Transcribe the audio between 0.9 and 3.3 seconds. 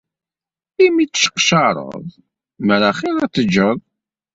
tecceqcaṛed, mer axiṛ